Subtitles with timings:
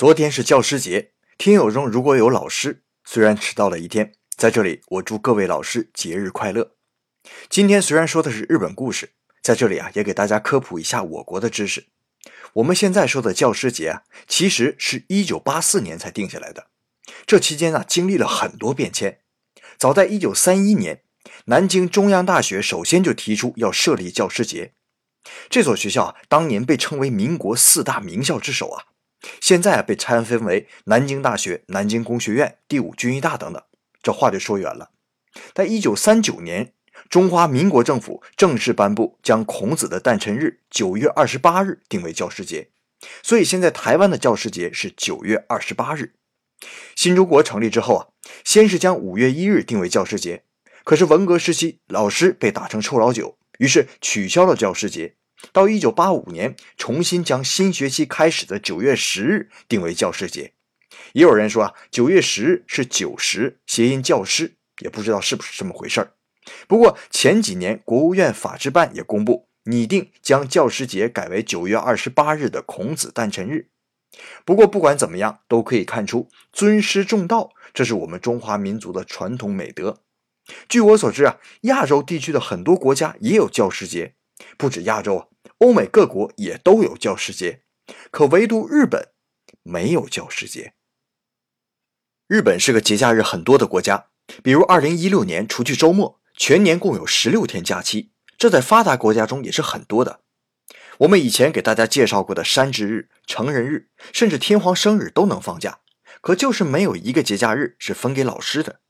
[0.00, 6.74] 昨天是教师节，听友中如果有老师，虽然迟到了一天，在这里我祝各位老师节日快乐。
[7.50, 9.10] 今天虽然说的是日本故事，
[9.42, 11.88] 在这里啊也给大家科普一下我国的知识。
[12.54, 16.68] 我们现在说的教师节啊，其实是一九八四年才定下来的，
[17.26, 19.20] 这期间啊经历了很多变迁。
[19.76, 21.02] 早在一九三一年，
[21.44, 24.72] 南京中央大学首先就提出要设立教师节，
[25.50, 28.84] 这所学校啊当年被称为民国四大名校之首啊。
[29.40, 33.62] 现在，被拆分为南京大学、南京工学院、第五军医大等等。
[34.02, 34.90] 这话就说远了。
[35.54, 36.72] 在一九三九年，
[37.08, 42.70] 中华民国政府正式颁布，将孔子的诞辰日九月二十八日定为教师节。
[43.22, 46.14] 所以现在台湾的教师节是九月二十八日。
[46.96, 48.06] 新中国成立之后啊，
[48.44, 50.44] 先是将五月一日定为教师节，
[50.84, 55.14] 可是文革时期老师被打成臭老九，于是取消了教师节。
[55.52, 60.52] 到一九八五年，重新将新学期开始的九月十日定为教师节。
[61.12, 66.12] 也有人说啊，九月十日是九十，谐音教师，也不知道是不是这么回事儿。
[66.66, 73.68] 不过前几年，国务院法制办也公布拟定将教师节改为九月二十八日的孔子诞辰日。
[74.44, 80.02] 不过不管怎么样，都可以看出尊师重道，这是我们中华民族的传统美德。
[80.68, 84.14] 据我所知啊，亚洲地区的很多国家也有教师节。
[84.56, 85.26] 不止亚洲啊，
[85.58, 87.62] 欧美各国也都有教师节，
[88.10, 89.10] 可唯独日本
[89.62, 90.74] 没有教师节。
[92.26, 94.08] 日本是个节假日很多的国家，
[94.42, 100.20] 比如二零一六年除去周末，全年共有十六天假期，这在发达国家中也是很多的。
[100.98, 105.80] 我们以前给大家介绍过的山之日、成人日，甚至天皇生日都能放假，
[106.20, 108.80] 可就是没有一个节假日是分给老师的。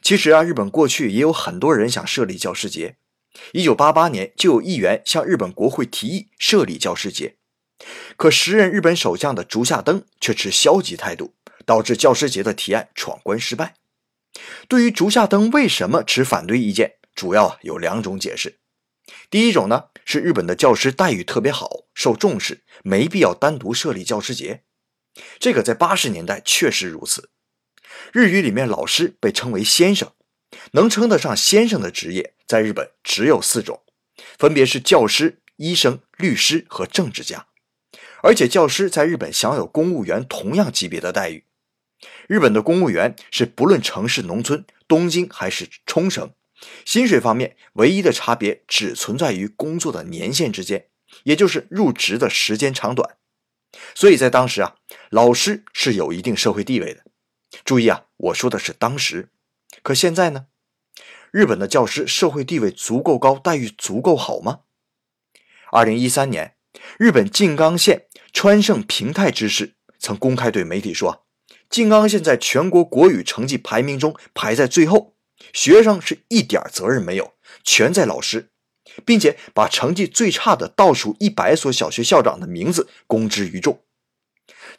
[0.00, 2.96] 其实啊，日本过去也有很多人想设立教师节。
[3.52, 7.36] 一九八八年，就有议员向日本国会提议设立教师节，
[8.16, 13.74] 可时任日本首相的竹下登却持消极态度，导致教师节的提案闯关失败。
[14.66, 18.58] 对于竹下登为什么持反对意见，主要有两种解释。
[19.30, 24.64] 第一种呢，是日本的教师待遇特别好，受重视，没必要单独设立教师节。
[25.38, 27.30] 这个在八十年代确实如此。
[28.12, 30.12] 日语里面老师被称为先生。
[30.72, 33.82] 能称得上先生的职业，在日本只有四种，
[34.38, 37.46] 分别是教师、医生、律师和政治家。
[38.22, 41.44] 而且教师在日本享有公务员同样级别的待遇。
[42.26, 46.32] 日本的公务员是不论城市、农村、东京还是冲绳，
[46.84, 50.88] 薪水方面唯一的差别只存在于工作的年限之间，
[51.24, 53.16] 也就是入职的时间长短。
[53.94, 54.76] 所以在当时啊，
[55.10, 57.04] 老师是有一定社会地位的。
[57.64, 59.28] 注意啊，我说的是当时。
[59.82, 60.46] 可现在呢？
[61.30, 64.60] 日本的教师社会地位足够高，待遇足够好吗？
[65.70, 66.56] 二零一三年，
[66.98, 71.26] 日本静冈县川胜平太知事曾公开对媒体说
[71.68, 75.14] ：“静冈县在全国国语成绩排名中排在最后，
[75.52, 78.50] 学生是一点责任没有，全在老师，
[79.04, 83.82] 并且把成绩最差的倒数一百所小学校长的名字公之于众。”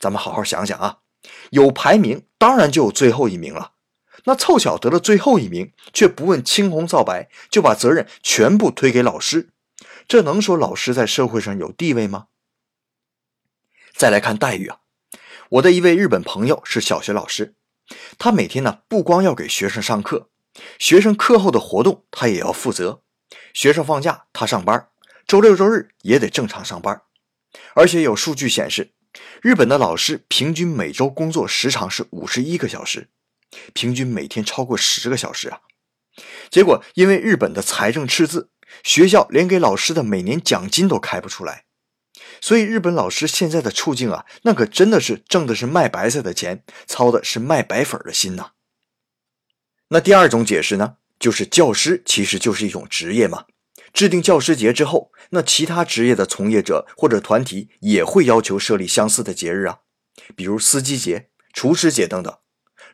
[0.00, 0.98] 咱们好好想想啊，
[1.50, 3.72] 有排名，当然就有最后一名了。
[4.24, 9.50] 那凑巧得了最后一名，却不问青红皂白，就把责任全部推给老师，
[10.06, 12.26] 这能说老师在社会上有地位吗？
[13.94, 14.78] 再来看待遇啊，
[15.50, 17.54] 我的一位日本朋友是小学老师，
[18.18, 20.28] 他每天呢不光要给学生上课，
[20.78, 23.02] 学生课后的活动他也要负责，
[23.52, 24.88] 学生放假他上班，
[25.26, 27.02] 周六周日也得正常上班，
[27.74, 28.92] 而且有数据显示，
[29.42, 33.08] 日本的老师平均每周工作时长是五十一个小时。
[33.72, 35.60] 平均每天超过十个小时啊！
[36.50, 38.50] 结果因为日本的财政赤字，
[38.82, 41.64] 学校连给老师的每年奖金都开不出来，
[42.40, 48.52] 所以日本老师现在的处境啊，那可真的是挣的是卖白菜的钱，操的是卖白粉的心呐。
[49.88, 53.46] 那第二种解释呢，就是教师其实就是一种职业嘛。
[53.94, 59.78] 制定教师节之后，那其他职业的从业者或者团体也会要求设立相似的节日啊，
[60.36, 62.36] 比如司机节、厨师节等等。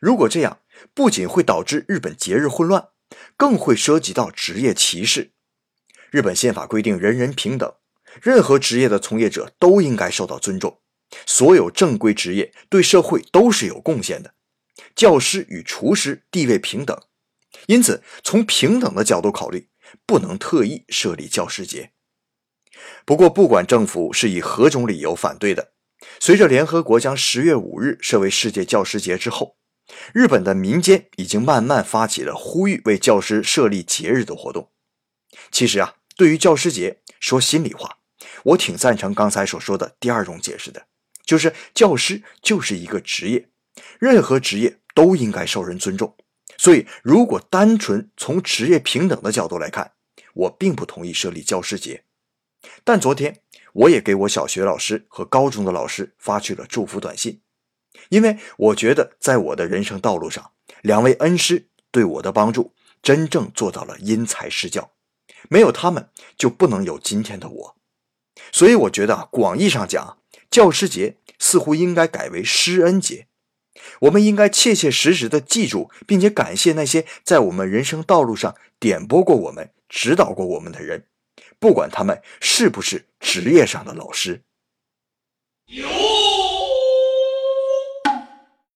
[0.04, 0.60] 如果这样，
[0.92, 2.88] 不仅会导致日本节日混乱，
[3.38, 5.32] 更会涉及到职业歧视。
[6.10, 7.72] 日本宪法规定人人平等，
[8.20, 10.82] 任何职业的从业者都应该受到尊重，
[11.24, 14.34] 所有正规职业对社会都是有贡献的。
[14.94, 17.00] 教师与厨师地位平等，
[17.64, 19.70] 因此从平等的角度考虑，
[20.04, 21.92] 不能特意设立教师节。
[23.06, 25.72] 不过，不管政府是以何种理由反对的，
[26.20, 29.56] 随着联合国将十月五日设为世界教师节之后。
[30.12, 34.70] 日本的民间已经慢慢发起了呼吁为教师设立节日的活动。
[35.50, 37.98] 其实啊，对于教师节，说心里话，
[38.44, 40.86] 我挺赞成刚才所说的第二种解释的，
[41.24, 43.48] 就是教师就是一个职业，
[43.98, 46.16] 任何职业都应该受人尊重。
[46.56, 49.92] 所以，如果单纯从职业平等的角度来看，
[50.34, 52.04] 我并不同意设立教师节。
[52.84, 53.40] 但昨天，
[53.72, 57.40] 我也给我小学老师和高中的老师发去了祝福短信，
[58.08, 60.52] 因为我觉得在我的人生道路上，
[60.82, 64.90] 两位恩师对我的帮助真正做到了因材施教，
[65.48, 67.76] 没有他们就不能有今天的我。
[68.52, 70.18] 所以，我觉得啊广义上讲，
[70.50, 73.28] 教师节似乎应该改为师恩节。
[74.00, 81.06] 我们应该切切实实的记住，并且感谢那些在我们人生道路上点拨过我们、指导过我们的人，
[81.58, 84.42] 不管他们是不是职业上的老师。